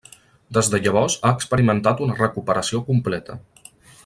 Des 0.57 0.69
de 0.75 0.79
llavors, 0.85 1.17
ha 1.29 1.33
experimentat 1.39 2.03
una 2.07 2.19
recuperació 2.23 2.85
completa. 2.89 3.39